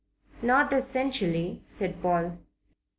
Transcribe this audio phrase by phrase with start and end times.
[0.41, 2.39] "Not essentially," said Paul.